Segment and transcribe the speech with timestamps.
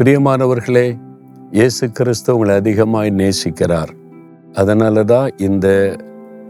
[0.00, 0.98] பிரியமானவர்களே
[1.50, 3.90] இயேசு கிறிஸ்து உங்களை அதிகமாய் நேசிக்கிறார்.
[4.52, 5.96] அதனால தான் இந்த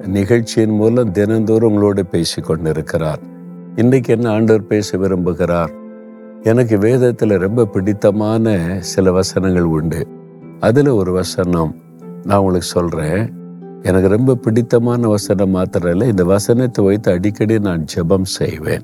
[0.06, 3.18] நிகழ்ச்சியின் மூலம் தினந்தோறும் உங்களோடு பேசி கொண்டிருக்கிறார்.
[3.76, 5.68] இன்றைக்கு என்ன ஆண்டவர் பேச விரும்புகிறார்?
[6.42, 10.06] எனக்கு வேதத்தில் ரொம்ப பிடித்தமான சில வசனங்கள் உண்டு.
[10.60, 11.76] அதில் ஒரு வசனம்
[12.24, 13.22] நான் உங்களுக்கு சொல்கிறேன்
[13.82, 18.82] எனக்கு ரொம்ப பிடித்தமான வசனம் மாத்திரம் இல்லை இந்த வசனத்தை வைத்து அடிக்கடி நான் ஜெபம் செய்வேன்.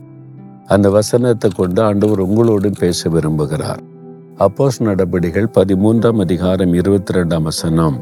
[0.66, 3.94] அந்த வசனத்தை கொண்டு ஆண்டவர் உங்களோடும் பேச விரும்புகிறார்.
[4.38, 8.00] அப்போஸ் நடபடிகள் பதிமூன்றாம் அதிகாரம் இருபத்தி ரெண்டாம் வசனம்.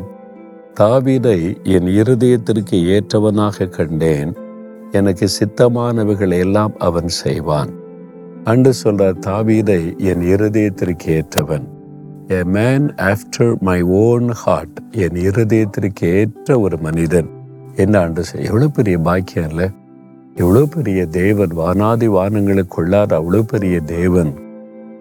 [0.81, 4.37] தாவீதை என் இருதயத்திற்கு ஏற்றவனாக கண்டேன்.
[4.91, 7.69] எனக்கு சித்தமானவைகளை எல்லாம் அவன் செய்வான்.
[8.45, 11.63] அன்று சொல்ற தாவீதை என் இருதயத்திற்கு ஏற்றவன்.
[12.29, 17.29] A man after my own heart என் இருதயத்திற்கு ஏற்ற ஒரு மனிதன்.
[17.77, 19.69] என்ன ஆண்டு செய் எவ்வளோ பெரிய பாக்கியம் இல்லை
[20.35, 24.44] எவ்வளோ பெரிய தேவன் வானாதி வானங்களுக்குள்ளார் அவ்வளோ பெரிய தேவன்.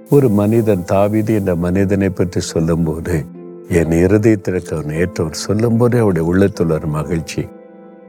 [0.10, 3.24] ஒரு மனிதன் தாவிது என்ற மனிதனை பற்றி சொல்லும்போது
[3.70, 5.32] என் இருதயத்திற்கு அவன் ஏற்றவன்.
[5.32, 7.48] சொல்லும்போது அவருடைய உள்ளத்தில் ஒரு மகிழ்ச்சி.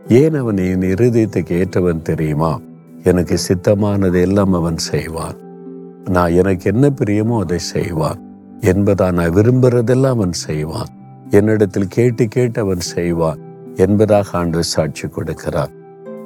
[0.08, 2.60] ஏன் அவன் என் இருதயத்துக்கு ஏற்றவன் தெரியுமா?
[3.04, 5.36] எனக்கு சித்தமானது எல்லாம் அவன் செய்வான்.
[6.10, 8.22] நான் எனக்கு என்ன பிரியமோ அதை செய்வான்.
[8.60, 10.86] என்பதா நான் விரும்புறதெல்லாம் அவன் செய்வான்.
[11.30, 13.38] என்னிடத்தில் கேட்டு கேட்டு அவன் செய்வான்
[13.74, 15.70] என்பதாக ஆண்டு சாட்சி கொடுக்கிறார்.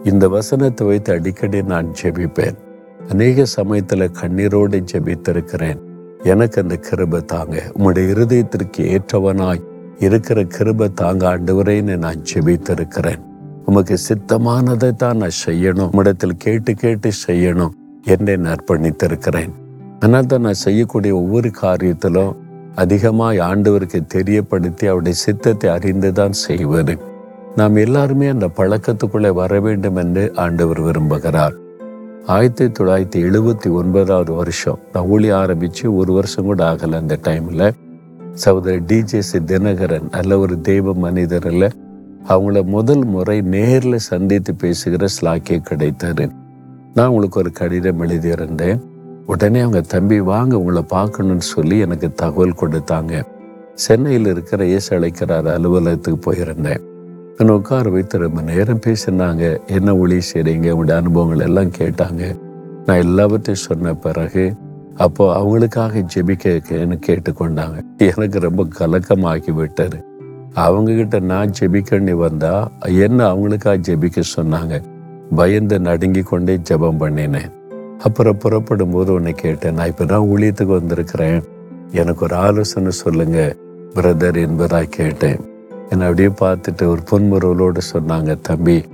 [0.04, 2.66] இந்த வசனத்தை வைத்து அடிக்கடி நான் ஜெபிப்பேன்.
[3.12, 5.78] அநேக சமயத்தில் கண்ணீரோடு ஜெபித்திருக்கிறேன்.
[6.22, 7.56] எனக்கு அந்த கிருபை தாங்க.
[7.76, 9.62] உம்முடைய இருதயத்திற்கு ஏற்றவனாய்
[9.98, 13.22] இருக்கிற கிருபை தாங்க ஆண்டவரேன்னு நான் ஜெபித்திருக்கிறேன்.
[13.64, 15.90] உமக்கு சித்தமானதை தான் நான் செய்யணும்.
[15.92, 17.72] உம்மிடத்தில் கேட்டு கேட்டு செய்யணும்
[18.04, 19.54] என்னை நான் அர்ப்பணித்திருக்கிறேன்.
[20.00, 22.34] ஆனால் தான் நான் செய்யக்கூடிய ஒவ்வொரு காரியத்திலும்
[22.74, 26.96] அதிகமாக ஆண்டவருக்கு தெரியப்படுத்தி அவருடைய சித்தத்தை அறிந்து தான் செய்வது.
[27.56, 31.56] நாம் எல்லாருமே அந்த பழக்கத்துக்குள்ளே வர வேண்டும் என்று ஆண்டவர் விரும்புகிறார்.
[32.32, 37.72] ஆயிரத்தி தொள்ளாயிரத்தி எழுபத்தி ஒன்பதாவது வருஷம் நான் ஊழி ஆரம்பித்து ஒரு வருஷம் கூட ஆகலை அந்த டைமில்
[38.32, 41.70] சகோதரர் டிஜேசி தினகரன் அல்ல ஒரு தெய்வ மனிதர் இல்லை
[42.28, 46.30] அவங்கள முதல் முறை நேரில் சந்தித்து பேசுகிற ஸ்லாக்கே கிடைத்தாரு
[46.94, 48.80] நான் உங்களுக்கு ஒரு கடிதம் எழுதியிருந்தேன்.
[49.26, 53.22] உடனே அவங்க தம்பி வாங்க உங்களை பார்க்கணும்னு சொல்லி எனக்கு தகவல் கொடுத்தாங்க.
[53.74, 56.87] சென்னையில் இருக்கிற இயேசு அழைக்கிறார் அலுவலகத்துக்கு போயிருந்தேன்.
[57.40, 59.42] என்னை உட்கார வைத்து ரொம்ப நேரம் பேசினாங்க.
[59.66, 60.66] என்ன ஒளி செய்றீங்க?
[60.70, 62.22] உங்களுடைய அனுபவங்கள் எல்லாம் கேட்டாங்க.
[62.86, 64.44] நான் எல்லாவற்றையும் சொன்ன பிறகு
[65.04, 66.54] அப்போ அவங்களுக்காக ஜெபிக்க
[67.06, 67.76] கேட்டுக்கொண்டாங்க.
[67.96, 69.98] எனக்கு ரொம்ப கலக்கமாக்கி விட்டார்
[70.64, 72.54] அவங்க கிட்ட நான் ஜெபிக்கன்னு வந்தா
[73.06, 74.82] என்ன அவங்களுக்காக ஜெபிக்க சொன்னாங்க?
[75.36, 77.50] பயந்து நடுங்கி கொண்டே ஜெபம் பண்ணினேன்.
[77.98, 81.38] அப்புறம் புறப்படும் போது உன்னை கேட்டேன் நான் இப்போ தான் ஊழியத்துக்கு வந்திருக்கிறேன்.
[81.92, 83.38] எனக்கு ஒரு ஆலோசனை சொல்லுங்க
[83.94, 85.40] பிரதர் என்பதாக கேட்டேன்.
[85.88, 88.84] என்னை அப்படியே பார்த்துட்டு ஒரு பொன்முறவலோடு சொன்னாங்க தம்பி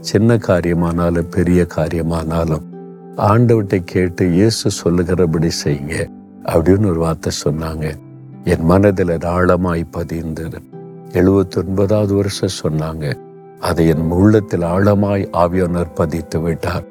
[0.00, 2.68] சின்ன காரியமானாலும் பெரிய காரியமானாலும்
[3.16, 6.10] ஆண்டவட்டை கேட்டு இயேசு சொல்லுகிறபடி செய்யுங்க
[6.44, 7.94] அப்படின்னு ஒரு வார்த்தை சொன்னாங்க.
[8.44, 10.58] என் மனதில் அது ஆழமாய் பதிந்தது.
[11.12, 13.14] எழுபத்தி ஒன்பதாவது வருஷம் சொன்னாங்க.
[13.60, 16.84] அதை என் உள்ளத்தில் ஆழமாய் ஆவியானவர் பதித்து விட்டார்.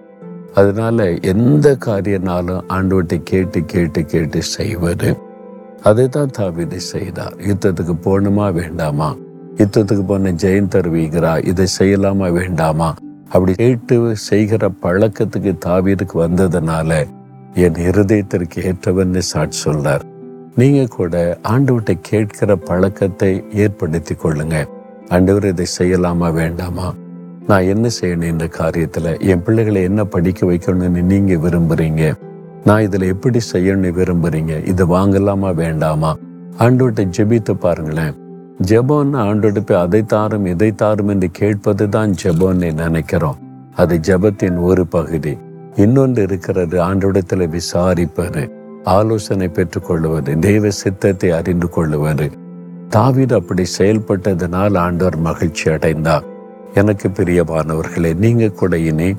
[0.53, 5.17] அதனால எந்த காரியனாலும் ஆண்டவட்டை கேட்டு கேட்டு கேட்டு செய்வது.
[5.83, 7.35] அதை தான் தாவிதை செய்தார்.
[7.37, 9.15] யுத்தத்துக்கு போகணுமா வேண்டாமா?
[9.59, 12.95] யுத்தத்துக்கு போன ஜெயம் தருவீங்கிறா இதை செய்யலாமா வேண்டாமா?
[13.29, 17.07] அப்படி கேட்டு செய்கிற பழக்கத்துக்கு தாவீதுக்கு வந்ததுனால
[17.53, 20.01] என் இருதயத்திற்கு ஏற்றவன்னு சாட்சி சொல்றார்
[20.55, 24.67] நீங்க கூட ஆண்டவர்கிட்ட கேட்கிற பழக்கத்தை ஏற்படுத்தி கொள்ளுங்க.
[25.09, 26.93] ஆண்டவர் இதை செய்யலாமா வேண்டாமா?
[27.47, 29.19] நான் என்ன செய்யணும் இந்த காரியத்துல?
[29.19, 32.13] என் பிள்ளைகளை என்ன படிக்க வைக்கணும்னு நீங்க விரும்புறீங்க?
[32.65, 34.67] நான் இதுல எப்படி செய்யணும்னு விரும்புறீங்க?
[34.67, 36.15] இதை வாங்கலாமா வேண்டாமா?
[36.59, 38.27] ஆண்டவர்கிட்ட ஜெபித்து பாருங்களேன்.
[38.67, 43.37] ஜெபம்னு ஆண்டெடுப்பு அதை தாரும் இதை தாரும் என்று கேட்பது தான் ஜெபம்னு நினைக்கிறோம்.
[43.75, 45.37] அது ஜெபத்தின் ஒரு பகுதி.
[45.75, 48.51] இன்னொன்று இருக்கிறது ஆண்டோடத்தில் விசாரிப்பது
[48.83, 52.31] ஆலோசனை பெற்றுக்கொள்வது தெய்வ சித்தத்தை அறிந்து கொள்வது.
[52.89, 56.23] தாவீர் அப்படி செயல்பட்டதனால் ஆண்டவர் மகிழ்ச்சி அடைந்தார்.
[56.73, 59.15] எனக்கு பிரியமானவர்களே நீங்க கூட இனி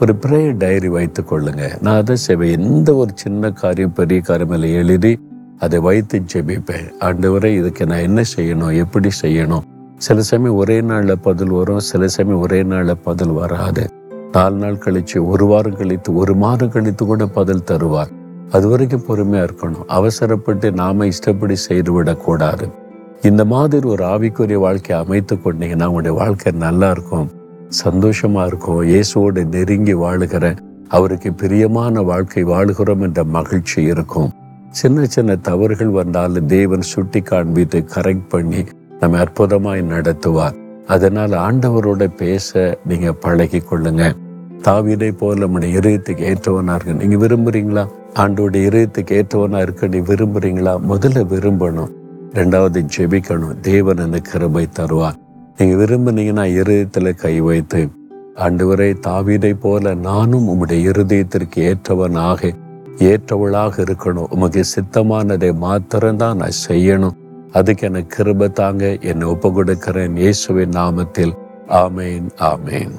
[0.00, 1.82] ஒரு பிரேயர் டைரி வைத்துக் கொள்ளுங்க.
[1.82, 2.60] நான் அதை செய்வேன்.
[2.60, 5.18] எந்த ஒரு சின்ன காரியம் பெரிய காரியம் எழுதி
[5.58, 6.92] அதை வைத்து ஜெபிப்பேன்.
[7.00, 8.76] ஆண்டவரை இதுக்கு நான் என்ன செய்யணும்?
[8.76, 9.62] எப்படி செய்யணும்?
[9.96, 13.90] சில சமயம் ஒரே நாளில் பதில் வரும் சில சமயம் ஒரே நாளில் பதில் வராது.
[14.32, 18.10] நாலு நாள் கழிச்சு ஒரு வாரம் கழித்து ஒரு மாதம் கழித்து கூட பதில் தருவார்.
[18.50, 19.84] அது வரைக்கும் பொறுமையா இருக்கணும்.
[19.86, 22.68] அவசரப்பட்டு நாம இஷ்டப்படி செய்து விடக்கூடாது
[23.22, 27.30] இந்த மாதிரி ஒரு ஆவிக்குரிய வாழ்க்கையை அமைத்து கொண்டீங்கன்னா உங்களுடைய வாழ்க்கை நல்லா இருக்கும்.
[27.84, 28.82] சந்தோஷமா இருக்கும்.
[28.82, 30.56] இயேசுவோடு நெருங்கி வாழுகிற
[30.88, 34.32] அவருக்கு பிரியமான வாழ்க்கை வாழுகிறோம் என்ற மகிழ்ச்சி இருக்கும்.
[34.70, 38.64] சின்ன சின்ன தவறுகள் வந்தாலும் தேவன் சுட்டி காண்பித்து கரெக்ட் பண்ணி
[39.00, 40.84] நம்ம அற்புதமாய் நடத்துவார்.
[40.86, 44.12] அதனால் ஆண்டவரோட பேச நீங்க பழகி கொள்ளுங்க.
[44.62, 47.86] தாவிதை போல நம்முடைய இதயத்துக்கு ஏற்றவனா இருக்கு நீங்க விரும்புறீங்களா?
[48.14, 50.80] ஆண்டோடைய இருதயத்துக்கு ஏற்றவனா இருக்க நீ விரும்புறீங்களா?
[50.88, 51.90] முதல்ல விரும்பணும்.
[52.32, 53.60] ரெண்டாவது ஜெபிக்கணும்.
[53.60, 55.14] தேவன் அந்த கிருபை தருவார்.
[55.58, 57.88] நீங்க விரும்புனீங்கன்னா இருதயத்துல கை வைத்து
[58.36, 62.52] ஆண்டவரை தாவிதை போல நானும் உம்முடைய இருதயத்திற்கு ஏற்றவனாக
[62.98, 64.26] ஏற்றவளாக இருக்கணும்.
[64.30, 67.16] உமக்கு சித்தமானதை மாத்திரம்தான் நான் செய்யணும்.
[67.52, 68.98] அதுக்கு எனக்கு கிருப தாங்க.
[69.00, 71.34] என்னை ஒப்பு கொடுக்கிறேன் இயேசுவின் நாமத்தில்.
[71.68, 72.94] ஆமேன் ஆமேன்.